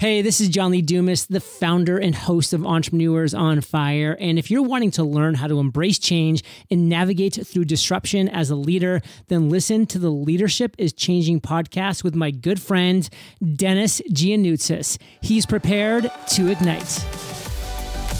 Hey, 0.00 0.22
this 0.22 0.40
is 0.40 0.48
John 0.48 0.70
Lee 0.70 0.80
Dumas, 0.80 1.26
the 1.26 1.40
founder 1.40 1.98
and 1.98 2.14
host 2.14 2.54
of 2.54 2.64
Entrepreneurs 2.64 3.34
on 3.34 3.60
Fire. 3.60 4.16
And 4.18 4.38
if 4.38 4.50
you're 4.50 4.62
wanting 4.62 4.92
to 4.92 5.04
learn 5.04 5.34
how 5.34 5.46
to 5.46 5.60
embrace 5.60 5.98
change 5.98 6.42
and 6.70 6.88
navigate 6.88 7.46
through 7.46 7.66
disruption 7.66 8.26
as 8.26 8.48
a 8.48 8.56
leader, 8.56 9.02
then 9.28 9.50
listen 9.50 9.84
to 9.88 9.98
the 9.98 10.08
Leadership 10.08 10.74
is 10.78 10.94
Changing 10.94 11.38
podcast 11.38 12.02
with 12.02 12.14
my 12.14 12.30
good 12.30 12.62
friend, 12.62 13.10
Dennis 13.56 14.00
Giannoutsis. 14.10 14.96
He's 15.20 15.44
prepared 15.44 16.10
to 16.28 16.48
ignite. 16.48 17.04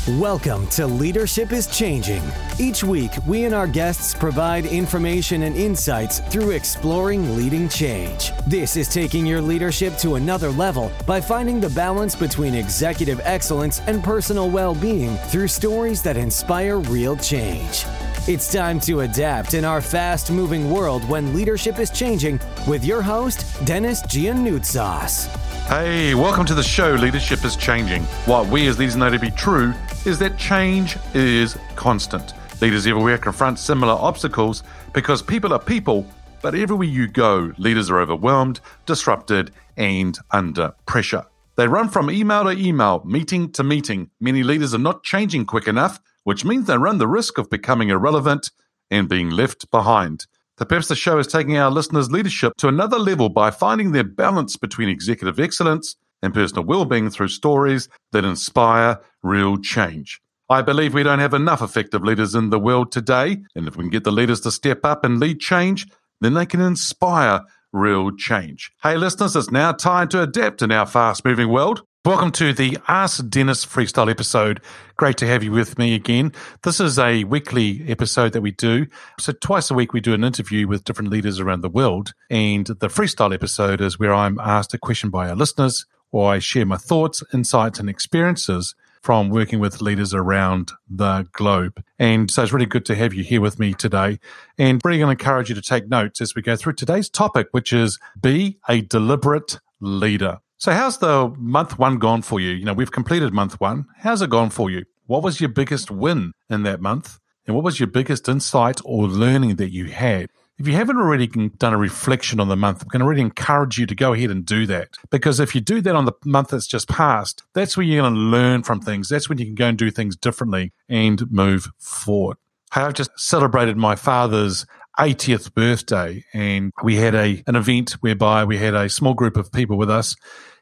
Welcome 0.09 0.67
to 0.69 0.87
Leadership 0.87 1.53
is 1.53 1.67
Changing. 1.67 2.23
Each 2.59 2.83
week, 2.83 3.13
we 3.27 3.45
and 3.45 3.55
our 3.55 3.67
guests 3.67 4.15
provide 4.15 4.65
information 4.65 5.43
and 5.43 5.55
insights 5.55 6.21
through 6.21 6.53
exploring 6.53 7.37
leading 7.37 7.69
change. 7.69 8.33
This 8.47 8.79
is 8.79 8.89
taking 8.89 9.27
your 9.27 9.43
leadership 9.43 9.99
to 9.99 10.15
another 10.15 10.49
level 10.53 10.91
by 11.05 11.21
finding 11.21 11.61
the 11.61 11.69
balance 11.69 12.17
between 12.17 12.55
executive 12.55 13.21
excellence 13.25 13.83
and 13.87 14.03
personal 14.03 14.49
well 14.49 14.75
being 14.75 15.17
through 15.29 15.49
stories 15.49 16.01
that 16.03 16.17
inspire 16.17 16.79
real 16.79 17.15
change. 17.15 17.85
It's 18.27 18.51
time 18.51 18.81
to 18.81 19.01
adapt 19.01 19.53
in 19.53 19.67
our 19.67 19.83
fast 19.83 20.31
moving 20.31 20.71
world 20.71 21.07
when 21.11 21.35
leadership 21.35 21.79
is 21.79 21.91
changing 21.91 22.41
with 22.67 22.87
your 22.87 23.03
host, 23.03 23.45
Dennis 23.67 24.03
Giannoutsas. 24.05 25.27
Hey, 25.67 26.15
welcome 26.15 26.47
to 26.47 26.55
the 26.55 26.63
show 26.63 26.95
Leadership 26.95 27.45
is 27.45 27.55
Changing. 27.55 28.03
What 28.25 28.49
we 28.49 28.67
as 28.67 28.79
leaders 28.79 28.97
know 28.97 29.09
to 29.09 29.19
be 29.19 29.31
true 29.31 29.73
is 30.07 30.19
that 30.19 30.39
change 30.39 30.97
is 31.15 31.59
constant. 31.77 32.33
Leaders 32.63 32.87
everywhere 32.87 33.19
confront 33.19 33.59
similar 33.59 33.93
obstacles 33.93 34.63
because 34.95 35.21
people 35.21 35.53
are 35.53 35.59
people, 35.59 36.07
but 36.43 36.55
everywhere 36.55 36.89
you 36.89 37.07
go, 37.07 37.53
leaders 37.59 37.91
are 37.91 38.01
overwhelmed, 38.01 38.61
disrupted, 38.87 39.53
and 39.77 40.19
under 40.31 40.73
pressure. 40.87 41.25
They 41.57 41.69
run 41.69 41.91
from 41.91 42.11
email 42.11 42.45
to 42.45 42.51
email, 42.51 43.03
meeting 43.05 43.53
to 43.53 43.63
meeting. 43.63 44.11
Many 44.21 44.43
leaders 44.43 44.73
are 44.73 44.79
not 44.79 45.03
changing 45.03 45.45
quick 45.45 45.69
enough, 45.69 46.01
which 46.25 46.45
means 46.45 46.67
they 46.67 46.79
run 46.79 46.99
the 46.99 47.07
risk 47.07 47.37
of 47.37 47.51
becoming 47.51 47.91
irrelevant 47.91 48.51
and 48.91 49.09
being 49.09 49.31
left 49.31 49.71
behind. 49.71 50.27
The 50.57 50.95
show 50.95 51.19
is 51.19 51.27
taking 51.27 51.57
our 51.57 51.71
listeners' 51.71 52.11
leadership 52.11 52.55
to 52.59 52.69
another 52.69 52.99
level 52.99 53.29
by 53.29 53.51
finding 53.51 53.93
their 53.93 54.05
balance 54.05 54.57
between 54.57 54.89
executive 54.89 55.41
excellence 55.41 55.97
and 56.23 56.35
personal 56.35 56.65
well-being 56.65 57.11
through 57.11 57.29
stories 57.29 57.89
that 58.13 58.25
inspire 58.25 59.01
real 59.23 59.57
change. 59.57 60.21
I 60.49 60.63
believe 60.63 60.95
we 60.95 61.03
don't 61.03 61.21
have 61.21 61.35
enough 61.35 61.63
effective 61.63 62.03
leaders 62.03 62.35
in 62.35 62.51
the 62.51 62.59
world 62.59 62.91
today, 62.91 63.39
and 63.55 63.69
if 63.69 63.77
we 63.77 63.85
can 63.85 63.91
get 63.91 64.05
the 64.05 64.13
leaders 64.13 64.41
to 64.41 64.51
step 64.51 64.85
up 64.85 65.05
and 65.05 65.21
lead 65.21 65.41
change, 65.41 65.87
then 66.21 66.35
they 66.35 66.47
can 66.47 66.61
inspire 66.61 67.43
real 67.73 68.11
change. 68.11 68.73
Hey 68.83 68.97
listeners, 68.97 69.37
it's 69.37 69.51
now 69.51 69.73
time 69.73 70.09
to 70.09 70.23
adapt 70.23 70.61
in 70.61 70.73
our 70.73 70.87
fast-moving 70.87 71.49
world. 71.49 71.83
Welcome 72.03 72.33
to 72.33 72.55
the 72.55 72.79
Ask 72.89 73.29
Dennis 73.29 73.67
Freestyle 73.67 74.11
episode. 74.11 74.63
Great 74.97 75.19
to 75.19 75.27
have 75.27 75.45
you 75.45 75.53
with 75.53 75.79
me 75.79 75.95
again. 75.95 76.33
This 76.63 76.81
is 76.81 76.99
a 76.99 77.25
weekly 77.25 77.85
episode 77.89 78.33
that 78.33 78.41
we 78.41 78.53
do. 78.53 78.87
So, 79.19 79.35
twice 79.35 79.71
a 79.71 79.75
week, 79.75 79.93
we 79.93 80.01
do 80.01 80.15
an 80.15 80.25
interview 80.25 80.67
with 80.67 80.85
different 80.85 81.11
leaders 81.11 81.41
around 81.41 81.61
the 81.61 81.69
world. 81.69 82.15
And 82.31 82.67
the 82.67 82.89
freestyle 82.89 83.35
episode 83.35 83.83
is 83.83 83.99
where 83.99 84.15
I'm 84.15 84.41
asked 84.41 84.73
a 84.73 84.79
question 84.79 85.11
by 85.11 85.29
our 85.29 85.37
listeners, 85.37 85.85
or 86.13 86.33
I 86.33 86.39
share 86.39 86.67
my 86.67 86.77
thoughts, 86.77 87.23
insights, 87.33 87.79
and 87.79 87.89
experiences 87.89 88.75
from 89.03 89.31
working 89.31 89.61
with 89.61 89.81
leaders 89.81 90.13
around 90.13 90.73
the 90.89 91.27
globe. 91.33 91.83
And 91.99 92.31
so 92.31 92.43
it's 92.43 92.53
really 92.53 92.67
good 92.67 92.85
to 92.87 92.95
have 92.95 93.15
you 93.15 93.25
here 93.25 93.41
with 93.41 93.59
me 93.59 93.73
today. 93.73 94.19
And 94.59 94.81
really 94.85 94.99
going 94.99 95.17
to 95.17 95.23
encourage 95.23 95.49
you 95.49 95.55
to 95.55 95.63
take 95.63 95.89
notes 95.89 96.21
as 96.21 96.35
we 96.35 96.43
go 96.43 96.57
through 96.57 96.75
today's 96.75 97.09
topic, 97.09 97.49
which 97.53 97.73
is 97.73 97.99
be 98.21 98.59
a 98.69 98.83
deliberate 98.83 99.59
leader. 99.81 100.41
So, 100.59 100.73
how's 100.73 100.99
the 100.99 101.33
month 101.39 101.79
one 101.79 101.99
gone 101.99 102.21
for 102.21 102.39
you? 102.39 102.51
You 102.51 102.67
know, 102.67 102.75
we've 102.75 102.93
completed 102.93 103.33
month 103.33 103.59
one. 103.61 103.87
How's 103.97 104.21
it 104.21 104.29
gone 104.29 104.51
for 104.51 104.69
you? 104.69 104.85
What 105.07 105.23
was 105.23 105.41
your 105.41 105.49
biggest 105.49 105.91
win 105.91 106.33
in 106.51 106.65
that 106.65 106.83
month? 106.83 107.19
And 107.47 107.57
what 107.57 107.65
was 107.65 107.81
your 107.81 107.87
biggest 107.87 108.29
insight 108.29 108.79
or 108.85 109.07
learning 109.07 109.57
that 109.57 109.73
you 109.73 109.87
had? 109.87 110.29
If 110.61 110.69
you 110.69 110.75
haven't 110.75 110.99
already 110.99 111.27
done 111.27 111.73
a 111.73 111.79
reflection 111.79 112.39
on 112.39 112.49
the 112.49 112.57
month, 112.57 112.87
going 112.87 113.01
to 113.01 113.07
really 113.07 113.23
encourage 113.23 113.79
you 113.79 113.87
to 113.87 113.95
go 113.95 114.13
ahead 114.13 114.29
and 114.29 114.45
do 114.45 114.67
that. 114.67 114.91
Because 115.09 115.41
if 115.41 115.55
you 115.55 115.63
do 115.63 115.81
that 115.81 115.97
on 115.97 116.05
the 116.05 116.13
month 116.27 116.49
that's 116.49 116.67
just 116.67 116.87
passed, 116.87 117.43
that's 117.55 117.79
where 117.79 117.87
you're 117.87 118.03
going 118.03 118.13
to 118.13 118.21
learn 118.21 118.63
from 118.63 118.79
things. 118.79 119.09
That's 119.09 119.27
when 119.27 119.39
you 119.39 119.47
can 119.47 119.55
go 119.55 119.69
and 119.69 119.79
do 119.79 119.91
things 119.91 120.19
differently 120.19 120.75
and 120.87 121.31
move 121.31 121.69
forward. 121.79 122.37
I've 122.73 122.93
just 122.93 123.11
celebrated 123.19 123.79
my 123.79 123.97
father's 123.97 124.67
80th 124.99 125.55
birthday 125.55 126.27
and 126.35 126.73
we 126.83 126.97
had 126.97 127.15
a 127.15 127.43
an 127.47 127.57
event 127.57 127.93
whereby 128.01 128.45
we 128.45 128.59
had 128.59 128.75
a 128.75 128.91
small 128.91 129.15
group 129.15 129.39
of 129.39 129.51
people 129.51 129.79
with 129.79 129.89
us 129.89 130.15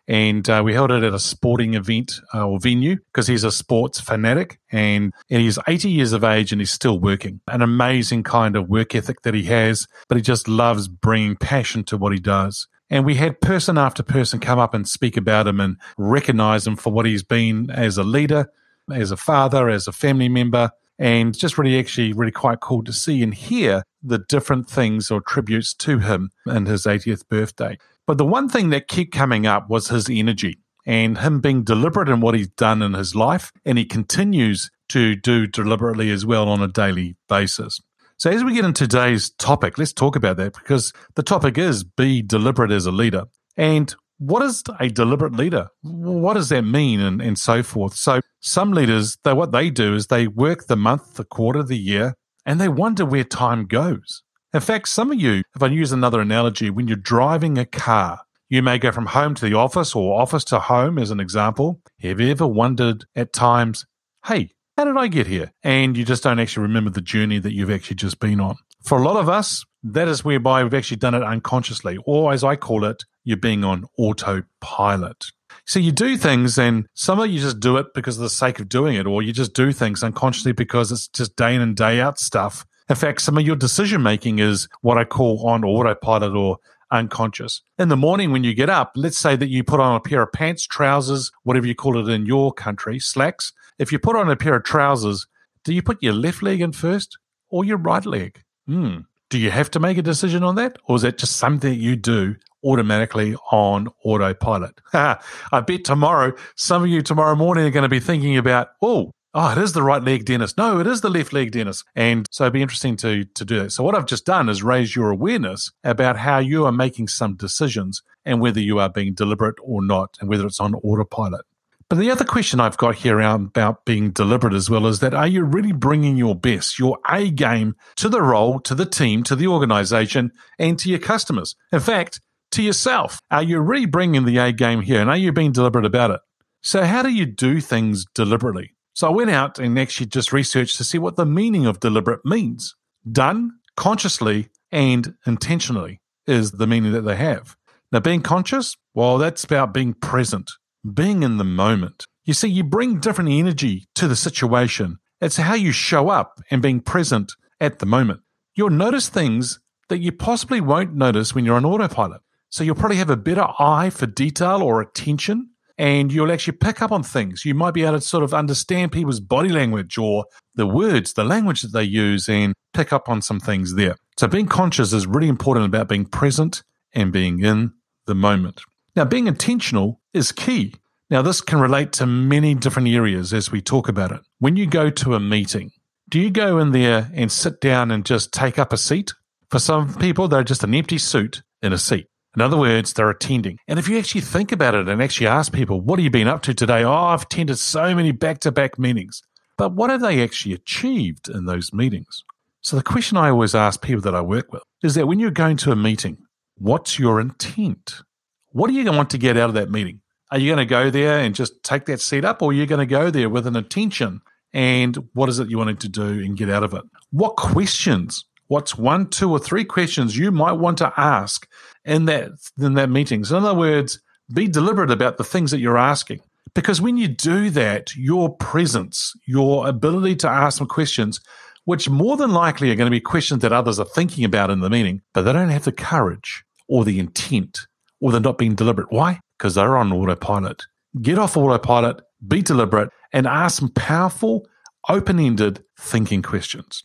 and 0.08 0.48
uh, 0.48 0.62
we 0.64 0.72
held 0.72 0.90
it 0.90 1.02
at 1.02 1.12
a 1.12 1.18
sporting 1.18 1.74
event 1.74 2.20
uh, 2.32 2.48
or 2.48 2.58
venue 2.58 2.96
because 2.96 3.26
he's 3.26 3.44
a 3.44 3.52
sports 3.52 4.00
fanatic 4.00 4.58
and, 4.72 5.12
he's 5.28 5.58
80 5.68 5.90
years 5.90 6.14
of 6.14 6.24
age 6.24 6.50
and 6.50 6.60
he's 6.62 6.70
still 6.70 6.98
working. 6.98 7.40
An 7.46 7.60
amazing 7.60 8.22
kind 8.22 8.56
of 8.56 8.70
work 8.70 8.94
ethic 8.94 9.20
that 9.22 9.34
he 9.34 9.42
has, 9.44 9.86
but 10.08 10.16
he 10.16 10.22
just 10.22 10.48
loves 10.48 10.88
bringing 10.88 11.36
passion 11.36 11.84
to 11.84 11.98
what 11.98 12.14
he 12.14 12.18
does. 12.18 12.66
And 12.88 13.04
we 13.04 13.16
had 13.16 13.42
person 13.42 13.76
after 13.76 14.02
person 14.02 14.40
come 14.40 14.58
up 14.58 14.72
and 14.72 14.88
speak 14.88 15.18
about 15.18 15.46
him 15.46 15.60
and 15.60 15.76
recognize 15.98 16.66
him 16.66 16.76
for 16.76 16.90
what 16.90 17.04
he's 17.04 17.22
been 17.22 17.70
as 17.70 17.98
a 17.98 18.02
leader, 18.02 18.50
as 18.90 19.10
a 19.10 19.16
father, 19.18 19.68
as 19.68 19.86
a 19.86 19.92
family 19.92 20.30
member, 20.30 20.70
and 20.98 21.36
just 21.36 21.58
really 21.58 21.78
actually 21.78 22.12
really 22.12 22.32
quite 22.32 22.60
cool 22.60 22.82
to 22.84 22.92
see 22.92 23.22
and 23.22 23.34
hear 23.34 23.82
the 24.02 24.18
different 24.28 24.68
things 24.68 25.10
or 25.10 25.20
tributes 25.20 25.74
to 25.74 25.98
him 25.98 26.30
in 26.46 26.66
his 26.66 26.84
80th 26.84 27.28
birthday. 27.28 27.78
But 28.06 28.18
the 28.18 28.24
one 28.24 28.48
thing 28.48 28.70
that 28.70 28.88
kept 28.88 29.12
coming 29.12 29.46
up 29.46 29.68
was 29.68 29.88
his 29.88 30.08
energy 30.10 30.58
and 30.86 31.18
him 31.18 31.40
being 31.40 31.62
deliberate 31.62 32.08
in 32.08 32.20
what 32.20 32.34
he's 32.34 32.48
done 32.48 32.80
in 32.82 32.94
his 32.94 33.14
life. 33.14 33.52
And 33.64 33.76
he 33.76 33.84
continues 33.84 34.70
to 34.88 35.14
do 35.14 35.46
deliberately 35.46 36.10
as 36.10 36.24
well 36.24 36.48
on 36.48 36.62
a 36.62 36.68
daily 36.68 37.16
basis. 37.28 37.78
So, 38.16 38.30
as 38.30 38.42
we 38.42 38.54
get 38.54 38.64
into 38.64 38.88
today's 38.88 39.30
topic, 39.30 39.78
let's 39.78 39.92
talk 39.92 40.16
about 40.16 40.38
that 40.38 40.54
because 40.54 40.92
the 41.14 41.22
topic 41.22 41.56
is 41.56 41.84
be 41.84 42.20
deliberate 42.20 42.72
as 42.72 42.86
a 42.86 42.90
leader. 42.90 43.24
And 43.56 43.94
what 44.18 44.42
is 44.42 44.62
a 44.80 44.88
deliberate 44.88 45.32
leader? 45.32 45.68
What 45.82 46.34
does 46.34 46.48
that 46.50 46.62
mean 46.62 47.00
and, 47.00 47.22
and 47.22 47.38
so 47.38 47.62
forth? 47.62 47.94
So, 47.94 48.20
some 48.40 48.72
leaders, 48.72 49.16
they, 49.24 49.32
what 49.32 49.52
they 49.52 49.70
do 49.70 49.94
is 49.94 50.06
they 50.06 50.26
work 50.26 50.66
the 50.66 50.76
month, 50.76 51.14
the 51.14 51.24
quarter, 51.24 51.62
the 51.62 51.78
year, 51.78 52.14
and 52.44 52.60
they 52.60 52.68
wonder 52.68 53.04
where 53.04 53.24
time 53.24 53.66
goes. 53.66 54.22
In 54.52 54.60
fact, 54.60 54.88
some 54.88 55.12
of 55.12 55.20
you, 55.20 55.42
if 55.54 55.62
I 55.62 55.66
use 55.66 55.92
another 55.92 56.20
analogy, 56.20 56.70
when 56.70 56.88
you're 56.88 56.96
driving 56.96 57.58
a 57.58 57.64
car, 57.64 58.20
you 58.48 58.62
may 58.62 58.78
go 58.78 58.90
from 58.92 59.06
home 59.06 59.34
to 59.34 59.44
the 59.44 59.54
office 59.54 59.94
or 59.94 60.20
office 60.20 60.44
to 60.44 60.58
home, 60.58 60.98
as 60.98 61.10
an 61.10 61.20
example. 61.20 61.80
Have 62.00 62.20
you 62.20 62.30
ever 62.30 62.46
wondered 62.46 63.04
at 63.14 63.32
times, 63.32 63.84
hey, 64.26 64.50
how 64.76 64.84
did 64.84 64.96
I 64.96 65.08
get 65.08 65.26
here? 65.26 65.52
And 65.62 65.96
you 65.96 66.04
just 66.04 66.22
don't 66.22 66.38
actually 66.38 66.62
remember 66.62 66.90
the 66.90 67.00
journey 67.00 67.38
that 67.40 67.52
you've 67.52 67.70
actually 67.70 67.96
just 67.96 68.20
been 68.20 68.40
on. 68.40 68.56
For 68.84 68.96
a 68.98 69.02
lot 69.02 69.16
of 69.16 69.28
us, 69.28 69.64
that 69.82 70.08
is 70.08 70.24
whereby 70.24 70.62
we've 70.62 70.74
actually 70.74 70.98
done 70.98 71.14
it 71.14 71.22
unconsciously, 71.22 71.98
or 72.04 72.32
as 72.32 72.44
I 72.44 72.56
call 72.56 72.84
it, 72.84 73.04
you're 73.24 73.36
being 73.36 73.64
on 73.64 73.86
autopilot. 73.98 75.26
So 75.64 75.78
you 75.78 75.92
do 75.92 76.16
things, 76.16 76.58
and 76.58 76.86
some 76.94 77.20
of 77.20 77.30
you 77.30 77.40
just 77.40 77.60
do 77.60 77.76
it 77.76 77.86
because 77.94 78.16
of 78.16 78.22
the 78.22 78.30
sake 78.30 78.58
of 78.58 78.68
doing 78.68 78.96
it, 78.96 79.06
or 79.06 79.22
you 79.22 79.32
just 79.32 79.54
do 79.54 79.72
things 79.72 80.02
unconsciously 80.02 80.52
because 80.52 80.90
it's 80.90 81.08
just 81.08 81.36
day 81.36 81.54
in 81.54 81.60
and 81.60 81.76
day 81.76 82.00
out 82.00 82.18
stuff 82.18 82.66
in 82.88 82.96
fact, 82.96 83.20
some 83.20 83.36
of 83.36 83.46
your 83.46 83.56
decision 83.56 84.02
making 84.02 84.38
is 84.38 84.68
what 84.80 84.96
I 84.96 85.04
call 85.04 85.46
on 85.46 85.62
autopilot 85.62 86.34
or 86.34 86.58
unconscious. 86.90 87.60
In 87.78 87.90
the 87.90 87.96
morning 87.96 88.32
when 88.32 88.44
you 88.44 88.54
get 88.54 88.70
up, 88.70 88.92
let's 88.96 89.18
say 89.18 89.36
that 89.36 89.48
you 89.48 89.62
put 89.62 89.80
on 89.80 89.94
a 89.94 90.00
pair 90.00 90.22
of 90.22 90.32
pants, 90.32 90.66
trousers, 90.66 91.30
whatever 91.42 91.66
you 91.66 91.74
call 91.74 91.98
it 91.98 92.10
in 92.10 92.24
your 92.24 92.52
country, 92.52 92.98
slacks. 92.98 93.52
If 93.78 93.92
you 93.92 93.98
put 93.98 94.16
on 94.16 94.30
a 94.30 94.36
pair 94.36 94.54
of 94.54 94.64
trousers, 94.64 95.26
do 95.64 95.74
you 95.74 95.82
put 95.82 96.02
your 96.02 96.14
left 96.14 96.42
leg 96.42 96.62
in 96.62 96.72
first 96.72 97.18
or 97.50 97.64
your 97.64 97.76
right 97.76 98.04
leg? 98.06 98.42
Hmm. 98.66 99.00
Do 99.30 99.38
you 99.38 99.50
have 99.50 99.70
to 99.72 99.80
make 99.80 99.98
a 99.98 100.02
decision 100.02 100.42
on 100.42 100.54
that? 100.54 100.78
Or 100.84 100.96
is 100.96 101.02
that 101.02 101.18
just 101.18 101.36
something 101.36 101.78
you 101.78 101.96
do 101.96 102.36
automatically 102.64 103.34
on 103.52 103.88
autopilot? 104.02 104.80
I 104.94 105.60
bet 105.66 105.84
tomorrow, 105.84 106.32
some 106.56 106.82
of 106.82 106.88
you 106.88 107.02
tomorrow 107.02 107.36
morning 107.36 107.64
are 107.64 107.70
going 107.70 107.82
to 107.82 107.90
be 107.90 108.00
thinking 108.00 108.38
about, 108.38 108.68
oh, 108.80 109.12
oh, 109.34 109.52
it 109.52 109.58
is 109.58 109.74
the 109.74 109.82
right 109.82 110.02
leg, 110.02 110.24
Dennis. 110.24 110.56
No, 110.56 110.80
it 110.80 110.86
is 110.86 111.02
the 111.02 111.10
left 111.10 111.34
leg, 111.34 111.52
Dennis. 111.52 111.84
And 111.94 112.26
so 112.30 112.44
it'd 112.44 112.54
be 112.54 112.62
interesting 112.62 112.96
to, 112.98 113.24
to 113.24 113.44
do 113.44 113.58
that. 113.60 113.72
So 113.72 113.84
what 113.84 113.94
I've 113.94 114.06
just 114.06 114.24
done 114.24 114.48
is 114.48 114.62
raise 114.62 114.96
your 114.96 115.10
awareness 115.10 115.72
about 115.84 116.16
how 116.16 116.38
you 116.38 116.64
are 116.64 116.72
making 116.72 117.08
some 117.08 117.34
decisions 117.34 118.02
and 118.24 118.40
whether 118.40 118.60
you 118.60 118.78
are 118.78 118.88
being 118.88 119.12
deliberate 119.12 119.56
or 119.62 119.84
not 119.84 120.16
and 120.20 120.28
whether 120.30 120.46
it's 120.46 120.60
on 120.60 120.74
autopilot. 120.74 121.44
But 121.88 121.98
the 121.98 122.10
other 122.10 122.24
question 122.24 122.60
I've 122.60 122.76
got 122.76 122.96
here 122.96 123.18
about 123.20 123.86
being 123.86 124.10
deliberate 124.10 124.52
as 124.52 124.68
well 124.68 124.86
is 124.86 125.00
that 125.00 125.14
are 125.14 125.26
you 125.26 125.44
really 125.44 125.72
bringing 125.72 126.18
your 126.18 126.34
best, 126.34 126.78
your 126.78 126.98
A 127.08 127.30
game 127.30 127.76
to 127.96 128.10
the 128.10 128.20
role, 128.20 128.60
to 128.60 128.74
the 128.74 128.84
team, 128.84 129.22
to 129.22 129.34
the 129.34 129.46
organization, 129.46 130.32
and 130.58 130.78
to 130.80 130.90
your 130.90 130.98
customers? 130.98 131.56
In 131.72 131.80
fact, 131.80 132.20
to 132.52 132.62
yourself. 132.62 133.20
Are 133.30 133.42
you 133.42 133.60
really 133.60 133.86
bringing 133.86 134.24
the 134.24 134.38
A 134.38 134.52
game 134.52 134.82
here? 134.82 135.00
And 135.00 135.08
are 135.08 135.16
you 135.16 135.32
being 135.32 135.52
deliberate 135.52 135.86
about 135.86 136.10
it? 136.10 136.20
So, 136.62 136.84
how 136.84 137.02
do 137.02 137.10
you 137.10 137.24
do 137.24 137.60
things 137.60 138.04
deliberately? 138.14 138.74
So 138.98 139.06
I 139.06 139.12
went 139.12 139.30
out 139.30 139.60
and 139.60 139.78
actually 139.78 140.06
just 140.06 140.32
researched 140.32 140.76
to 140.78 140.84
see 140.84 140.98
what 140.98 141.14
the 141.14 141.24
meaning 141.24 141.66
of 141.66 141.78
deliberate 141.78 142.24
means. 142.24 142.74
Done 143.10 143.52
consciously 143.76 144.48
and 144.72 145.14
intentionally 145.24 146.00
is 146.26 146.50
the 146.50 146.66
meaning 146.66 146.90
that 146.92 147.02
they 147.02 147.14
have. 147.14 147.56
Now, 147.92 148.00
being 148.00 148.22
conscious, 148.22 148.76
well, 148.94 149.16
that's 149.16 149.44
about 149.44 149.72
being 149.72 149.94
present. 149.94 150.50
Being 150.94 151.22
in 151.22 151.36
the 151.38 151.44
moment. 151.44 152.06
You 152.24 152.34
see, 152.34 152.48
you 152.48 152.64
bring 152.64 153.00
different 153.00 153.30
energy 153.30 153.86
to 153.94 154.06
the 154.06 154.16
situation. 154.16 154.98
It's 155.20 155.36
how 155.36 155.54
you 155.54 155.72
show 155.72 156.08
up 156.08 156.40
and 156.50 156.62
being 156.62 156.80
present 156.80 157.32
at 157.60 157.78
the 157.78 157.86
moment. 157.86 158.20
You'll 158.54 158.70
notice 158.70 159.08
things 159.08 159.60
that 159.88 159.98
you 159.98 160.12
possibly 160.12 160.60
won't 160.60 160.94
notice 160.94 161.34
when 161.34 161.44
you're 161.44 161.56
on 161.56 161.64
autopilot. 161.64 162.20
So 162.50 162.64
you'll 162.64 162.74
probably 162.74 162.96
have 162.96 163.10
a 163.10 163.16
better 163.16 163.46
eye 163.58 163.90
for 163.90 164.06
detail 164.06 164.62
or 164.62 164.80
attention, 164.80 165.50
and 165.76 166.12
you'll 166.12 166.32
actually 166.32 166.56
pick 166.56 166.80
up 166.82 166.92
on 166.92 167.02
things. 167.02 167.44
You 167.44 167.54
might 167.54 167.74
be 167.74 167.84
able 167.84 167.98
to 167.98 168.00
sort 168.00 168.24
of 168.24 168.32
understand 168.34 168.92
people's 168.92 169.20
body 169.20 169.50
language 169.50 169.98
or 169.98 170.24
the 170.54 170.66
words, 170.66 171.12
the 171.12 171.24
language 171.24 171.62
that 171.62 171.72
they 171.72 171.84
use, 171.84 172.28
and 172.28 172.54
pick 172.72 172.92
up 172.92 173.08
on 173.08 173.22
some 173.22 173.40
things 173.40 173.74
there. 173.74 173.96
So 174.16 174.28
being 174.28 174.46
conscious 174.46 174.92
is 174.92 175.06
really 175.06 175.28
important 175.28 175.66
about 175.66 175.88
being 175.88 176.04
present 176.04 176.62
and 176.92 177.12
being 177.12 177.44
in 177.44 177.72
the 178.06 178.14
moment. 178.14 178.62
Now, 178.98 179.04
being 179.04 179.28
intentional 179.28 180.00
is 180.12 180.32
key. 180.32 180.74
Now, 181.08 181.22
this 181.22 181.40
can 181.40 181.60
relate 181.60 181.92
to 181.92 182.04
many 182.04 182.56
different 182.56 182.88
areas 182.88 183.32
as 183.32 183.52
we 183.52 183.60
talk 183.60 183.86
about 183.86 184.10
it. 184.10 184.22
When 184.40 184.56
you 184.56 184.66
go 184.66 184.90
to 184.90 185.14
a 185.14 185.20
meeting, 185.20 185.70
do 186.08 186.18
you 186.18 186.30
go 186.30 186.58
in 186.58 186.72
there 186.72 187.08
and 187.14 187.30
sit 187.30 187.60
down 187.60 187.92
and 187.92 188.04
just 188.04 188.32
take 188.32 188.58
up 188.58 188.72
a 188.72 188.76
seat? 188.76 189.12
For 189.50 189.60
some 189.60 189.94
people, 189.94 190.26
they're 190.26 190.42
just 190.42 190.64
an 190.64 190.74
empty 190.74 190.98
suit 190.98 191.44
in 191.62 191.72
a 191.72 191.78
seat. 191.78 192.08
In 192.34 192.42
other 192.42 192.56
words, 192.56 192.92
they're 192.92 193.08
attending. 193.08 193.58
And 193.68 193.78
if 193.78 193.86
you 193.86 193.96
actually 193.96 194.22
think 194.22 194.50
about 194.50 194.74
it 194.74 194.88
and 194.88 195.00
actually 195.00 195.28
ask 195.28 195.52
people, 195.52 195.80
what 195.80 196.00
have 196.00 196.04
you 196.04 196.10
been 196.10 196.26
up 196.26 196.42
to 196.42 196.52
today? 196.52 196.82
Oh, 196.82 196.92
I've 196.92 197.22
attended 197.22 197.60
so 197.60 197.94
many 197.94 198.10
back 198.10 198.40
to 198.40 198.50
back 198.50 198.80
meetings. 198.80 199.22
But 199.56 199.74
what 199.74 199.90
have 199.90 200.00
they 200.00 200.24
actually 200.24 200.54
achieved 200.54 201.28
in 201.28 201.44
those 201.44 201.72
meetings? 201.72 202.24
So 202.62 202.74
the 202.74 202.82
question 202.82 203.16
I 203.16 203.30
always 203.30 203.54
ask 203.54 203.80
people 203.80 204.02
that 204.02 204.16
I 204.16 204.22
work 204.22 204.52
with 204.52 204.64
is 204.82 204.96
that 204.96 205.06
when 205.06 205.20
you're 205.20 205.30
going 205.30 205.56
to 205.58 205.70
a 205.70 205.76
meeting, 205.76 206.18
what's 206.56 206.98
your 206.98 207.20
intent? 207.20 208.02
What 208.50 208.70
are 208.70 208.72
you 208.72 208.84
going 208.84 208.94
to 208.94 208.98
want 208.98 209.10
to 209.10 209.18
get 209.18 209.36
out 209.36 209.48
of 209.48 209.54
that 209.54 209.70
meeting? 209.70 210.00
Are 210.30 210.38
you 210.38 210.48
going 210.54 210.66
to 210.66 210.70
go 210.70 210.90
there 210.90 211.18
and 211.18 211.34
just 211.34 211.62
take 211.62 211.86
that 211.86 212.00
seat 212.00 212.24
up, 212.24 212.42
or 212.42 212.50
are 212.50 212.54
you 212.54 212.66
going 212.66 212.86
to 212.86 212.86
go 212.86 213.10
there 213.10 213.28
with 213.28 213.46
an 213.46 213.56
intention 213.56 214.20
and 214.52 214.96
what 215.14 215.28
is 215.28 215.38
it 215.38 215.50
you 215.50 215.58
wanted 215.58 215.80
to 215.80 215.88
do 215.88 216.02
and 216.02 216.36
get 216.36 216.50
out 216.50 216.64
of 216.64 216.74
it? 216.74 216.82
What 217.10 217.36
questions 217.36 218.24
what's 218.48 218.76
one, 218.76 219.08
two, 219.08 219.30
or 219.30 219.38
three 219.38 219.64
questions 219.64 220.16
you 220.16 220.32
might 220.32 220.52
want 220.52 220.78
to 220.78 220.92
ask 220.96 221.46
in 221.84 222.06
that 222.06 222.30
in 222.58 222.74
that 222.74 222.90
meeting. 222.90 223.24
So 223.24 223.38
in 223.38 223.44
other 223.44 223.58
words, 223.58 224.00
be 224.34 224.48
deliberate 224.48 224.90
about 224.90 225.16
the 225.16 225.24
things 225.24 225.50
that 225.52 225.60
you're 225.60 225.78
asking. 225.78 226.20
Because 226.54 226.80
when 226.80 226.96
you 226.96 227.08
do 227.08 227.50
that, 227.50 227.94
your 227.94 228.34
presence, 228.36 229.12
your 229.26 229.68
ability 229.68 230.16
to 230.16 230.28
ask 230.28 230.58
some 230.58 230.66
questions, 230.66 231.20
which 231.66 231.88
more 231.88 232.16
than 232.16 232.32
likely 232.32 232.70
are 232.70 232.74
going 232.74 232.86
to 232.86 232.90
be 232.90 233.00
questions 233.00 233.42
that 233.42 233.52
others 233.52 233.78
are 233.78 233.84
thinking 233.84 234.24
about 234.24 234.50
in 234.50 234.60
the 234.60 234.70
meeting, 234.70 235.02
but 235.12 235.22
they 235.22 235.32
don't 235.32 235.50
have 235.50 235.64
the 235.64 235.72
courage 235.72 236.44
or 236.66 236.84
the 236.84 236.98
intent 236.98 237.60
or 238.00 238.12
they're 238.12 238.20
not 238.20 238.38
being 238.38 238.54
deliberate. 238.54 238.90
Why? 238.90 239.20
Because 239.36 239.54
they're 239.54 239.76
on 239.76 239.92
autopilot. 239.92 240.62
Get 241.00 241.18
off 241.18 241.36
autopilot, 241.36 242.00
be 242.26 242.42
deliberate, 242.42 242.90
and 243.12 243.26
ask 243.26 243.58
some 243.58 243.70
powerful, 243.70 244.46
open 244.88 245.18
ended 245.18 245.62
thinking 245.78 246.22
questions. 246.22 246.82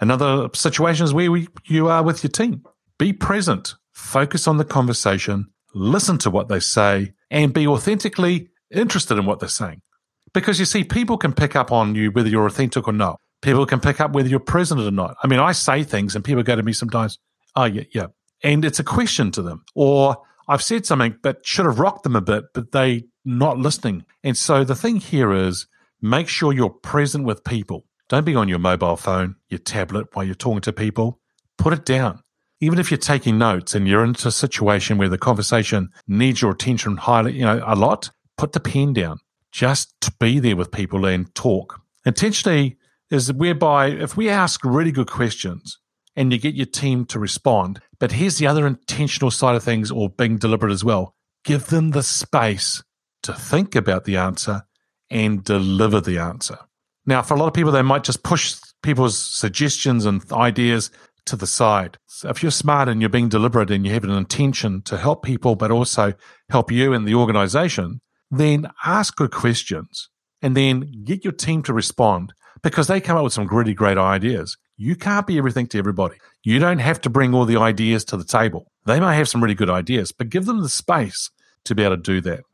Another 0.00 0.48
situation 0.54 1.04
is 1.04 1.14
where 1.14 1.30
we, 1.30 1.48
you 1.64 1.88
are 1.88 2.02
with 2.02 2.22
your 2.22 2.30
team. 2.30 2.62
Be 2.98 3.12
present, 3.12 3.74
focus 3.92 4.46
on 4.46 4.56
the 4.56 4.64
conversation, 4.64 5.46
listen 5.74 6.18
to 6.18 6.30
what 6.30 6.48
they 6.48 6.60
say, 6.60 7.12
and 7.30 7.54
be 7.54 7.66
authentically 7.66 8.48
interested 8.70 9.18
in 9.18 9.26
what 9.26 9.40
they're 9.40 9.48
saying. 9.48 9.80
Because 10.32 10.58
you 10.58 10.64
see, 10.64 10.84
people 10.84 11.16
can 11.16 11.32
pick 11.32 11.54
up 11.54 11.70
on 11.70 11.94
you 11.94 12.10
whether 12.10 12.28
you're 12.28 12.46
authentic 12.46 12.88
or 12.88 12.92
not. 12.92 13.20
People 13.40 13.66
can 13.66 13.78
pick 13.80 14.00
up 14.00 14.12
whether 14.12 14.28
you're 14.28 14.40
present 14.40 14.80
or 14.80 14.90
not. 14.90 15.16
I 15.22 15.28
mean, 15.28 15.38
I 15.38 15.52
say 15.52 15.84
things 15.84 16.16
and 16.16 16.24
people 16.24 16.42
go 16.42 16.56
to 16.56 16.62
me 16.62 16.72
sometimes, 16.72 17.18
oh, 17.54 17.64
yeah, 17.64 17.84
yeah. 17.92 18.06
And 18.42 18.64
it's 18.64 18.80
a 18.80 18.84
question 18.84 19.30
to 19.32 19.42
them. 19.42 19.64
Or 19.74 20.16
I've 20.48 20.62
said 20.62 20.86
something, 20.86 21.16
but 21.22 21.46
should 21.46 21.66
have 21.66 21.78
rocked 21.78 22.02
them 22.02 22.16
a 22.16 22.20
bit, 22.20 22.44
but 22.52 22.72
they 22.72 23.04
not 23.24 23.58
listening. 23.58 24.04
And 24.22 24.36
so 24.36 24.64
the 24.64 24.74
thing 24.74 24.96
here 24.96 25.32
is 25.32 25.66
make 26.00 26.28
sure 26.28 26.52
you're 26.52 26.70
present 26.70 27.24
with 27.24 27.44
people. 27.44 27.84
Don't 28.08 28.26
be 28.26 28.34
on 28.34 28.48
your 28.48 28.58
mobile 28.58 28.96
phone, 28.96 29.36
your 29.48 29.58
tablet 29.58 30.08
while 30.12 30.24
you're 30.24 30.34
talking 30.34 30.60
to 30.62 30.72
people. 30.72 31.20
Put 31.56 31.72
it 31.72 31.86
down. 31.86 32.20
Even 32.60 32.78
if 32.78 32.90
you're 32.90 32.98
taking 32.98 33.38
notes 33.38 33.74
and 33.74 33.88
you're 33.88 34.04
into 34.04 34.28
a 34.28 34.32
situation 34.32 34.98
where 34.98 35.08
the 35.08 35.18
conversation 35.18 35.90
needs 36.06 36.42
your 36.42 36.52
attention 36.52 36.96
highly, 36.96 37.32
you 37.32 37.44
know, 37.44 37.62
a 37.66 37.74
lot, 37.74 38.10
put 38.36 38.52
the 38.52 38.60
pen 38.60 38.92
down. 38.92 39.18
Just 39.50 40.18
be 40.18 40.38
there 40.38 40.56
with 40.56 40.70
people 40.70 41.04
and 41.04 41.34
talk. 41.34 41.80
Intentionally 42.04 42.76
is 43.10 43.32
whereby 43.32 43.86
if 43.88 44.16
we 44.16 44.28
ask 44.28 44.64
really 44.64 44.92
good 44.92 45.10
questions 45.10 45.78
and 46.16 46.32
you 46.32 46.38
get 46.38 46.54
your 46.54 46.66
team 46.66 47.04
to 47.06 47.18
respond, 47.18 47.80
but 48.04 48.12
here's 48.12 48.36
the 48.36 48.46
other 48.46 48.66
intentional 48.66 49.30
side 49.30 49.56
of 49.56 49.62
things 49.62 49.90
or 49.90 50.10
being 50.10 50.36
deliberate 50.36 50.72
as 50.72 50.84
well. 50.84 51.14
Give 51.42 51.64
them 51.64 51.92
the 51.92 52.02
space 52.02 52.84
to 53.22 53.32
think 53.32 53.74
about 53.74 54.04
the 54.04 54.18
answer 54.18 54.64
and 55.08 55.42
deliver 55.42 56.02
the 56.02 56.18
answer. 56.18 56.58
Now, 57.06 57.22
for 57.22 57.32
a 57.32 57.38
lot 57.38 57.46
of 57.46 57.54
people, 57.54 57.72
they 57.72 57.80
might 57.80 58.04
just 58.04 58.22
push 58.22 58.56
people's 58.82 59.16
suggestions 59.16 60.04
and 60.04 60.22
ideas 60.30 60.90
to 61.24 61.34
the 61.34 61.46
side. 61.46 61.96
So 62.04 62.28
if 62.28 62.42
you're 62.42 62.52
smart 62.52 62.90
and 62.90 63.00
you're 63.00 63.08
being 63.08 63.30
deliberate 63.30 63.70
and 63.70 63.86
you 63.86 63.94
have 63.94 64.04
an 64.04 64.10
intention 64.10 64.82
to 64.82 64.98
help 64.98 65.22
people, 65.22 65.56
but 65.56 65.70
also 65.70 66.12
help 66.50 66.70
you 66.70 66.92
and 66.92 67.08
the 67.08 67.14
organization, 67.14 68.02
then 68.30 68.70
ask 68.84 69.16
good 69.16 69.30
questions 69.30 70.10
and 70.42 70.54
then 70.54 70.92
get 71.04 71.24
your 71.24 71.32
team 71.32 71.62
to 71.62 71.72
respond 71.72 72.34
because 72.62 72.86
they 72.86 73.00
come 73.00 73.16
up 73.16 73.24
with 73.24 73.32
some 73.32 73.46
really 73.46 73.72
great 73.72 73.96
ideas. 73.96 74.58
You 74.76 74.96
can't 74.96 75.26
be 75.26 75.38
everything 75.38 75.66
to 75.68 75.78
everybody. 75.78 76.16
You 76.42 76.58
don't 76.58 76.78
have 76.78 77.00
to 77.02 77.10
bring 77.10 77.34
all 77.34 77.44
the 77.44 77.58
ideas 77.58 78.04
to 78.06 78.16
the 78.16 78.24
table. 78.24 78.70
They 78.86 79.00
may 79.00 79.16
have 79.16 79.28
some 79.28 79.42
really 79.42 79.54
good 79.54 79.70
ideas, 79.70 80.12
but 80.12 80.30
give 80.30 80.46
them 80.46 80.62
the 80.62 80.68
space 80.68 81.30
to 81.64 81.74
be 81.74 81.82
able 81.82 81.96
to 81.96 82.02
do 82.02 82.20
that. 82.22 82.44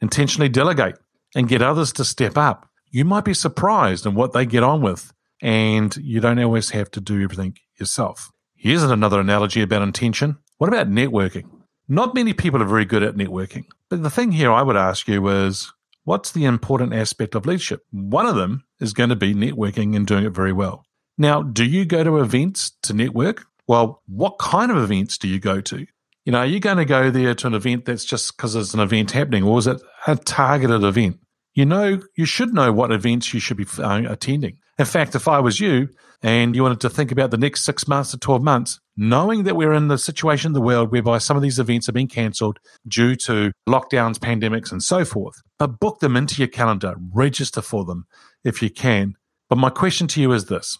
Intentionally 0.00 0.48
delegate 0.48 0.96
and 1.34 1.48
get 1.48 1.62
others 1.62 1.92
to 1.94 2.04
step 2.04 2.36
up 2.36 2.68
you 2.96 3.04
might 3.04 3.26
be 3.26 3.34
surprised 3.34 4.06
in 4.06 4.14
what 4.14 4.32
they 4.32 4.46
get 4.46 4.62
on 4.62 4.80
with, 4.80 5.12
and 5.42 5.94
you 5.98 6.18
don't 6.18 6.38
always 6.38 6.70
have 6.70 6.90
to 6.92 7.00
do 7.00 7.22
everything 7.22 7.58
yourself. 7.78 8.30
Here's 8.54 8.82
another 8.82 9.20
analogy 9.20 9.60
about 9.60 9.82
intention. 9.82 10.38
What 10.56 10.68
about 10.68 10.88
networking? 10.88 11.44
Not 11.88 12.14
many 12.14 12.32
people 12.32 12.62
are 12.62 12.66
very 12.66 12.86
good 12.86 13.02
at 13.02 13.14
networking. 13.14 13.66
But 13.90 14.02
the 14.02 14.08
thing 14.08 14.32
here 14.32 14.50
I 14.50 14.62
would 14.62 14.76
ask 14.78 15.06
you 15.08 15.28
is 15.28 15.70
what's 16.04 16.32
the 16.32 16.46
important 16.46 16.94
aspect 16.94 17.34
of 17.34 17.44
leadership? 17.44 17.84
One 17.90 18.24
of 18.24 18.34
them 18.34 18.64
is 18.80 18.94
going 18.94 19.10
to 19.10 19.16
be 19.16 19.34
networking 19.34 19.94
and 19.94 20.06
doing 20.06 20.24
it 20.24 20.32
very 20.32 20.54
well. 20.54 20.85
Now, 21.18 21.42
do 21.42 21.64
you 21.64 21.84
go 21.84 22.04
to 22.04 22.18
events 22.18 22.72
to 22.82 22.92
network? 22.94 23.46
Well, 23.66 24.02
what 24.06 24.38
kind 24.38 24.70
of 24.70 24.76
events 24.76 25.18
do 25.18 25.28
you 25.28 25.40
go 25.40 25.60
to? 25.60 25.86
You 26.24 26.32
know, 26.32 26.38
are 26.38 26.46
you 26.46 26.60
going 26.60 26.76
to 26.78 26.84
go 26.84 27.10
there 27.10 27.34
to 27.34 27.46
an 27.46 27.54
event 27.54 27.84
that's 27.84 28.04
just 28.04 28.36
because 28.36 28.54
there's 28.54 28.74
an 28.74 28.80
event 28.80 29.12
happening, 29.12 29.44
or 29.44 29.58
is 29.58 29.66
it 29.66 29.80
a 30.06 30.16
targeted 30.16 30.82
event? 30.82 31.18
you 31.56 31.64
know, 31.64 32.00
you 32.14 32.26
should 32.26 32.52
know 32.52 32.70
what 32.70 32.92
events 32.92 33.32
you 33.34 33.40
should 33.40 33.56
be 33.56 33.66
uh, 33.78 34.02
attending. 34.08 34.58
In 34.78 34.84
fact, 34.84 35.14
if 35.14 35.26
I 35.26 35.40
was 35.40 35.58
you 35.58 35.88
and 36.22 36.54
you 36.54 36.62
wanted 36.62 36.80
to 36.80 36.90
think 36.90 37.10
about 37.10 37.30
the 37.30 37.38
next 37.38 37.64
six 37.64 37.88
months 37.88 38.10
to 38.10 38.18
12 38.18 38.42
months, 38.42 38.78
knowing 38.94 39.44
that 39.44 39.56
we're 39.56 39.72
in 39.72 39.88
the 39.88 39.96
situation 39.96 40.50
in 40.50 40.52
the 40.52 40.60
world 40.60 40.92
whereby 40.92 41.16
some 41.16 41.34
of 41.34 41.42
these 41.42 41.58
events 41.58 41.88
are 41.88 41.92
being 41.92 42.08
cancelled 42.08 42.58
due 42.86 43.16
to 43.16 43.52
lockdowns, 43.66 44.18
pandemics, 44.18 44.70
and 44.70 44.82
so 44.82 45.02
forth, 45.02 45.36
but 45.58 45.80
book 45.80 46.00
them 46.00 46.14
into 46.14 46.36
your 46.42 46.48
calendar, 46.48 46.94
register 47.14 47.62
for 47.62 47.86
them 47.86 48.06
if 48.44 48.62
you 48.62 48.68
can. 48.68 49.14
But 49.48 49.56
my 49.56 49.70
question 49.70 50.08
to 50.08 50.20
you 50.20 50.32
is 50.32 50.46
this 50.46 50.76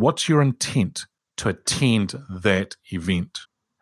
What's 0.00 0.30
your 0.30 0.40
intent 0.40 1.04
to 1.36 1.50
attend 1.50 2.14
that 2.30 2.74
event? 2.90 3.38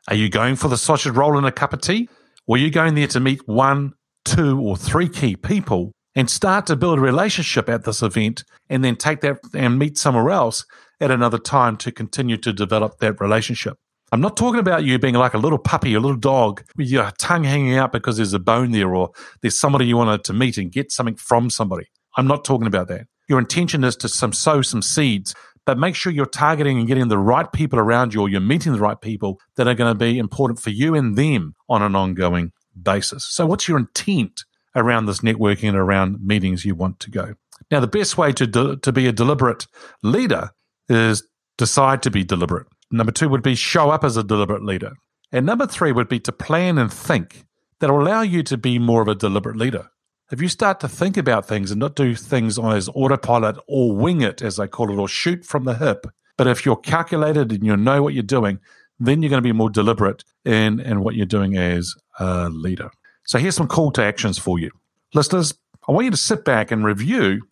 Are 0.09 0.17
you 0.17 0.29
going 0.29 0.57
for 0.57 0.67
the 0.67 0.77
sausage 0.77 1.15
roll 1.15 1.39
and 1.39 1.47
a 1.47 1.53
cup 1.53 1.73
of 1.73 1.81
tea? 1.81 2.09
Or 2.49 2.57
are 2.57 2.59
you 2.59 2.73
going 2.73 2.97
there 2.97 3.07
to 3.07 3.21
meet 3.21 3.47
one, 3.47 3.93
two, 4.25 4.59
or 4.59 4.77
three 4.77 5.09
key 5.09 5.37
people 5.37 5.93
and 6.17 6.29
start 6.29 6.67
to 6.67 6.75
build 6.75 6.99
a 6.99 7.03
relationship 7.03 7.69
at 7.69 7.85
this 7.85 8.03
event 8.03 8.43
and 8.69 8.83
then 8.83 8.97
take 8.97 9.21
that 9.21 9.39
and 9.55 9.79
meet 9.79 9.97
somewhere 9.97 10.31
else 10.31 10.65
at 11.01 11.13
another 11.13 11.39
time 11.39 11.77
to 11.77 11.93
continue 11.93 12.37
to 12.39 12.53
develop 12.53 12.99
that 12.99 13.21
relationship. 13.21 13.77
I'm 14.11 14.21
not 14.21 14.37
talking 14.37 14.59
about 14.59 14.83
you 14.83 14.99
being 14.99 15.15
like 15.15 15.35
a 15.35 15.39
little 15.39 15.59
puppy, 15.59 15.95
a 15.95 16.01
little 16.01 16.17
dog 16.17 16.65
with 16.77 16.89
your 16.89 17.13
tongue 17.21 17.45
hanging 17.45 17.77
out 17.77 17.93
because 17.93 18.17
there's 18.17 18.35
a 18.35 18.41
bone 18.41 18.73
there 18.73 18.93
or 18.93 19.11
there's 19.41 19.57
somebody 19.57 19.87
you 19.87 19.97
wanted 19.97 20.25
to 20.25 20.33
meet 20.33 20.59
and 20.59 20.73
get 20.73 20.91
something 20.91 21.15
from 21.15 21.49
somebody. 21.49 21.87
I'm 22.17 22.27
not 22.27 22.45
talking 22.45 22.67
about 22.67 22.89
that. 22.89 23.07
Your 23.29 23.39
intention 23.39 23.85
is 23.85 23.95
to 23.97 24.09
some, 24.09 24.33
sow 24.33 24.63
some 24.63 24.81
seeds, 24.81 25.35
but 25.69 25.77
make 25.77 25.95
sure 25.95 26.11
you're 26.11 26.25
targeting 26.25 26.79
and 26.79 26.89
getting 26.89 27.09
the 27.09 27.19
right 27.19 27.53
people 27.53 27.79
around 27.79 28.15
you 28.15 28.23
or 28.23 28.29
you're 28.31 28.41
meeting 28.41 28.73
the 28.73 28.79
right 28.79 28.99
people 28.99 29.39
that 29.57 29.69
are 29.69 29.75
going 29.75 29.93
to 29.93 29.99
be 29.99 30.19
important 30.19 30.59
for 30.59 30.71
you 30.71 30.95
and 30.95 31.15
them 31.15 31.55
on 31.69 31.83
an 31.83 31.95
ongoing 31.95 32.53
basis. 32.83 33.27
So, 33.27 33.45
what's 33.45 33.69
your 33.69 33.77
intent 33.77 34.45
around 34.75 35.05
this 35.05 35.21
networking 35.21 35.69
and 35.69 35.77
around 35.77 36.25
meetings 36.25 36.65
you 36.65 36.75
want 36.75 37.01
to 37.01 37.11
go. 37.11 37.35
Now, 37.71 37.81
the 37.81 37.87
best 37.87 38.17
way 38.17 38.33
to, 38.33 38.47
de- 38.47 38.77
to 38.77 38.93
be 38.93 39.07
a 39.07 39.13
deliberate 39.13 39.67
leader 40.03 40.53
is 40.89 41.23
decide 41.59 42.03
to 42.05 42.11
be 42.11 42.25
deliberate. 42.25 42.67
Number 42.91 43.13
two 43.13 43.29
would 43.29 43.43
be 43.43 43.55
show 43.55 43.91
up 43.91 44.05
as 44.05 44.17
a 44.17 44.25
deliberate 44.25 44.65
leader. 44.65 44.93
And 45.33 45.45
number 45.45 45.67
three 45.67 45.93
would 45.93 46.09
be 46.09 46.21
to 46.21 46.33
plan 46.33 46.79
and 46.79 46.91
think 46.91 47.45
that 47.81 47.91
will 47.91 48.01
allow 48.01 48.23
you 48.23 48.43
to 48.45 48.57
be 48.57 48.79
more 48.79 49.03
of 49.03 49.09
a 49.09 49.15
deliberate 49.15 49.57
leader. 49.57 49.91
If 50.31 50.43
you 50.43 50.49
start 50.49 50.81
to 50.81 50.89
think 50.89 51.17
about 51.17 51.49
things 51.49 51.71
and 51.71 51.81
not 51.81 51.97
do 51.97 52.15
things 52.15 52.59
on 52.59 52.77
as 52.77 52.91
autopilot 52.91 53.57
or 53.67 53.97
wing 53.97 54.21
it, 54.21 54.43
as 54.43 54.57
they 54.57 54.69
call 54.69 54.93
it, 54.93 55.01
or 55.01 55.09
shoot 55.09 55.45
from 55.45 55.65
the 55.65 55.75
hip, 55.75 56.07
but 56.37 56.47
if 56.47 56.67
you're 56.67 56.77
calculated 56.77 57.51
and 57.51 57.65
you 57.65 57.77
know 57.77 58.03
what 58.03 58.13
you're 58.13 58.23
doing, 58.23 58.59
then 59.01 59.23
you're 59.23 59.31
going 59.31 59.43
to 59.43 59.49
be 59.49 59.53
more 59.53 59.71
deliberate 59.71 60.25
in, 60.45 60.81
in 60.81 61.01
what 61.01 61.15
you're 61.15 61.25
doing 61.25 61.57
as 61.57 61.95
a 62.19 62.51
leader. 62.51 62.91
So 63.25 63.39
here's 63.39 63.57
some 63.57 63.69
call 63.69 63.91
to 63.93 64.05
actions 64.05 64.39
for 64.39 64.59
you. 64.59 64.71
Listeners, 65.15 65.55
I 65.89 65.93
want 65.93 66.05
you 66.05 66.11
to 66.11 66.17
sit 66.19 66.45
back 66.45 66.71
and 66.71 66.85
review 66.85 67.43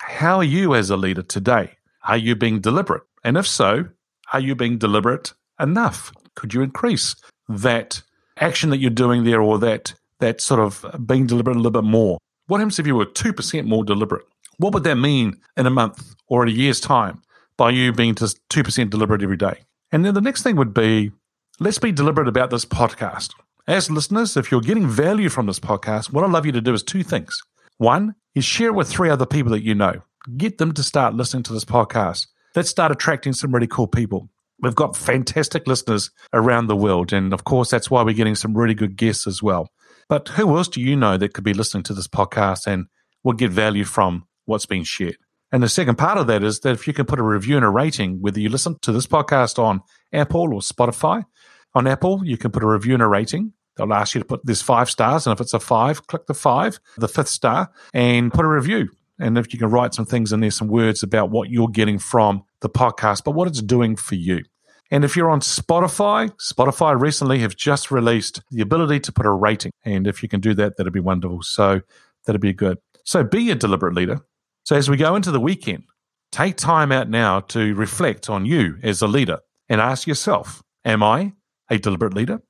how 0.00 0.36
are 0.36 0.44
you 0.44 0.74
as 0.74 0.90
a 0.90 0.96
leader 0.96 1.22
today? 1.22 1.72
Are 2.06 2.18
you 2.18 2.36
being 2.36 2.60
deliberate? 2.60 3.02
And 3.24 3.38
if 3.38 3.46
so, 3.46 3.86
are 4.32 4.40
you 4.40 4.54
being 4.54 4.76
deliberate 4.76 5.32
enough? 5.58 6.12
Could 6.34 6.52
you 6.52 6.60
increase 6.60 7.16
that 7.48 8.02
action 8.36 8.68
that 8.70 8.78
you're 8.78 8.90
doing 8.90 9.24
there 9.24 9.40
or 9.40 9.58
that 9.60 9.94
that 10.18 10.40
sort 10.40 10.60
of 10.60 10.84
being 11.06 11.26
deliberate 11.26 11.56
a 11.56 11.60
little 11.60 11.82
bit 11.82 11.88
more? 11.88 12.18
What 12.48 12.58
happens 12.58 12.78
if 12.78 12.86
you 12.86 12.94
were 12.94 13.06
2% 13.06 13.66
more 13.66 13.84
deliberate? 13.84 14.24
What 14.58 14.72
would 14.72 14.84
that 14.84 14.94
mean 14.94 15.40
in 15.56 15.66
a 15.66 15.70
month 15.70 16.14
or 16.28 16.44
in 16.44 16.48
a 16.48 16.52
year's 16.52 16.78
time 16.80 17.22
by 17.56 17.70
you 17.70 17.92
being 17.92 18.14
just 18.14 18.38
2% 18.50 18.88
deliberate 18.88 19.22
every 19.22 19.36
day? 19.36 19.64
And 19.90 20.04
then 20.04 20.14
the 20.14 20.20
next 20.20 20.44
thing 20.44 20.54
would 20.54 20.72
be 20.72 21.10
let's 21.58 21.78
be 21.78 21.90
deliberate 21.90 22.28
about 22.28 22.50
this 22.50 22.64
podcast. 22.64 23.32
As 23.66 23.90
listeners, 23.90 24.36
if 24.36 24.52
you're 24.52 24.60
getting 24.60 24.86
value 24.86 25.28
from 25.28 25.46
this 25.46 25.58
podcast, 25.58 26.12
what 26.12 26.22
I'd 26.22 26.30
love 26.30 26.46
you 26.46 26.52
to 26.52 26.60
do 26.60 26.72
is 26.72 26.84
two 26.84 27.02
things. 27.02 27.36
One 27.78 28.14
is 28.36 28.44
share 28.44 28.68
it 28.68 28.74
with 28.74 28.88
three 28.88 29.10
other 29.10 29.26
people 29.26 29.50
that 29.50 29.64
you 29.64 29.74
know. 29.74 30.02
Get 30.36 30.58
them 30.58 30.72
to 30.74 30.84
start 30.84 31.14
listening 31.14 31.42
to 31.44 31.52
this 31.52 31.64
podcast. 31.64 32.28
Let's 32.54 32.70
start 32.70 32.92
attracting 32.92 33.32
some 33.32 33.52
really 33.52 33.66
cool 33.66 33.88
people. 33.88 34.30
We've 34.60 34.74
got 34.74 34.96
fantastic 34.96 35.66
listeners 35.66 36.10
around 36.32 36.68
the 36.68 36.76
world. 36.76 37.12
And 37.12 37.32
of 37.32 37.42
course, 37.42 37.70
that's 37.70 37.90
why 37.90 38.02
we're 38.02 38.14
getting 38.14 38.36
some 38.36 38.56
really 38.56 38.74
good 38.74 38.96
guests 38.96 39.26
as 39.26 39.42
well. 39.42 39.68
But 40.08 40.28
who 40.28 40.56
else 40.56 40.68
do 40.68 40.80
you 40.80 40.96
know 40.96 41.16
that 41.16 41.34
could 41.34 41.44
be 41.44 41.54
listening 41.54 41.82
to 41.84 41.94
this 41.94 42.08
podcast 42.08 42.66
and 42.66 42.86
will 43.24 43.32
get 43.32 43.50
value 43.50 43.84
from 43.84 44.26
what's 44.44 44.66
being 44.66 44.84
shared? 44.84 45.16
And 45.52 45.62
the 45.62 45.68
second 45.68 45.96
part 45.96 46.18
of 46.18 46.26
that 46.26 46.42
is 46.42 46.60
that 46.60 46.74
if 46.74 46.86
you 46.86 46.92
can 46.92 47.06
put 47.06 47.18
a 47.18 47.24
review 47.24 47.56
and 47.56 47.64
a 47.64 47.70
rating, 47.70 48.20
whether 48.20 48.40
you 48.40 48.48
listen 48.48 48.76
to 48.82 48.92
this 48.92 49.06
podcast 49.06 49.58
on 49.58 49.80
Apple 50.12 50.52
or 50.52 50.60
Spotify, 50.60 51.24
on 51.74 51.86
Apple, 51.86 52.22
you 52.24 52.36
can 52.36 52.50
put 52.50 52.62
a 52.62 52.66
review 52.66 52.94
and 52.94 53.02
a 53.02 53.06
rating. 53.06 53.52
They'll 53.76 53.92
ask 53.92 54.14
you 54.14 54.20
to 54.20 54.26
put 54.26 54.44
this 54.44 54.62
five 54.62 54.90
stars. 54.90 55.26
And 55.26 55.34
if 55.34 55.40
it's 55.40 55.54
a 55.54 55.60
five, 55.60 56.06
click 56.06 56.26
the 56.26 56.34
five, 56.34 56.80
the 56.96 57.08
fifth 57.08 57.28
star, 57.28 57.70
and 57.92 58.32
put 58.32 58.44
a 58.44 58.48
review. 58.48 58.88
And 59.18 59.38
if 59.38 59.52
you 59.52 59.58
can 59.58 59.70
write 59.70 59.94
some 59.94 60.06
things 60.06 60.32
in 60.32 60.40
there, 60.40 60.50
some 60.50 60.68
words 60.68 61.02
about 61.02 61.30
what 61.30 61.50
you're 61.50 61.68
getting 61.68 61.98
from 61.98 62.44
the 62.60 62.68
podcast, 62.68 63.24
but 63.24 63.32
what 63.32 63.48
it's 63.48 63.62
doing 63.62 63.96
for 63.96 64.14
you. 64.14 64.42
And 64.90 65.04
if 65.04 65.16
you're 65.16 65.30
on 65.30 65.40
Spotify, 65.40 66.30
Spotify 66.40 67.00
recently 67.00 67.40
have 67.40 67.56
just 67.56 67.90
released 67.90 68.42
the 68.50 68.62
ability 68.62 69.00
to 69.00 69.12
put 69.12 69.26
a 69.26 69.30
rating. 69.30 69.72
And 69.84 70.06
if 70.06 70.22
you 70.22 70.28
can 70.28 70.40
do 70.40 70.54
that, 70.54 70.76
that'd 70.76 70.92
be 70.92 71.00
wonderful. 71.00 71.42
So 71.42 71.80
that'd 72.24 72.40
be 72.40 72.52
good. 72.52 72.78
So 73.04 73.24
be 73.24 73.50
a 73.50 73.54
deliberate 73.54 73.94
leader. 73.94 74.20
So 74.64 74.76
as 74.76 74.90
we 74.90 74.96
go 74.96 75.16
into 75.16 75.30
the 75.30 75.40
weekend, 75.40 75.84
take 76.32 76.56
time 76.56 76.92
out 76.92 77.08
now 77.08 77.40
to 77.40 77.74
reflect 77.74 78.28
on 78.28 78.46
you 78.46 78.78
as 78.82 79.02
a 79.02 79.06
leader 79.06 79.38
and 79.68 79.80
ask 79.80 80.06
yourself, 80.06 80.62
am 80.84 81.02
I 81.02 81.32
a 81.70 81.78
deliberate 81.78 82.14
leader? 82.14 82.40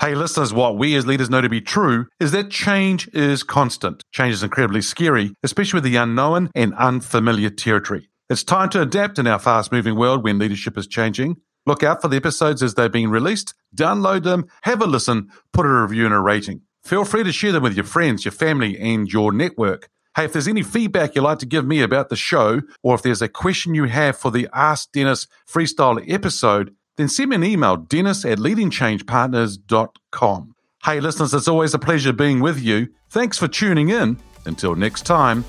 Hey, 0.00 0.14
listeners, 0.14 0.52
what 0.52 0.78
we 0.78 0.96
as 0.96 1.06
leaders 1.06 1.30
know 1.30 1.40
to 1.40 1.48
be 1.48 1.60
true 1.60 2.06
is 2.18 2.32
that 2.32 2.50
change 2.50 3.08
is 3.14 3.42
constant. 3.42 4.02
Change 4.10 4.34
is 4.34 4.42
incredibly 4.42 4.82
scary, 4.82 5.34
especially 5.42 5.76
with 5.76 5.84
the 5.84 5.96
unknown 5.96 6.50
and 6.54 6.74
unfamiliar 6.74 7.50
territory. 7.50 8.08
It's 8.32 8.42
time 8.42 8.70
to 8.70 8.80
adapt 8.80 9.18
in 9.18 9.26
our 9.26 9.38
fast 9.38 9.70
moving 9.70 9.94
world 9.94 10.24
when 10.24 10.38
leadership 10.38 10.78
is 10.78 10.86
changing. 10.86 11.36
Look 11.66 11.82
out 11.82 12.00
for 12.00 12.08
the 12.08 12.16
episodes 12.16 12.62
as 12.62 12.72
they're 12.72 12.88
being 12.88 13.10
released, 13.10 13.52
download 13.76 14.22
them, 14.22 14.46
have 14.62 14.80
a 14.80 14.86
listen, 14.86 15.28
put 15.52 15.66
a 15.66 15.68
review 15.68 16.06
and 16.06 16.14
a 16.14 16.18
rating. 16.18 16.62
Feel 16.82 17.04
free 17.04 17.24
to 17.24 17.32
share 17.32 17.52
them 17.52 17.62
with 17.62 17.74
your 17.74 17.84
friends, 17.84 18.24
your 18.24 18.32
family, 18.32 18.78
and 18.78 19.12
your 19.12 19.32
network. 19.32 19.90
Hey, 20.16 20.24
if 20.24 20.32
there's 20.32 20.48
any 20.48 20.62
feedback 20.62 21.14
you'd 21.14 21.24
like 21.24 21.40
to 21.40 21.46
give 21.46 21.66
me 21.66 21.82
about 21.82 22.08
the 22.08 22.16
show, 22.16 22.62
or 22.82 22.94
if 22.94 23.02
there's 23.02 23.20
a 23.20 23.28
question 23.28 23.74
you 23.74 23.84
have 23.84 24.16
for 24.16 24.30
the 24.30 24.48
Ask 24.54 24.92
Dennis 24.92 25.26
freestyle 25.46 26.02
episode, 26.10 26.74
then 26.96 27.08
send 27.08 27.28
me 27.28 27.36
an 27.36 27.44
email, 27.44 27.76
dennis 27.76 28.24
at 28.24 28.38
leadingchangepartners.com. 28.38 30.54
Hey, 30.84 31.00
listeners, 31.00 31.34
it's 31.34 31.48
always 31.48 31.74
a 31.74 31.78
pleasure 31.78 32.14
being 32.14 32.40
with 32.40 32.58
you. 32.58 32.88
Thanks 33.10 33.36
for 33.36 33.46
tuning 33.46 33.90
in. 33.90 34.16
Until 34.46 34.74
next 34.74 35.02
time, 35.02 35.44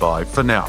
bye 0.00 0.24
for 0.24 0.42
now. 0.42 0.68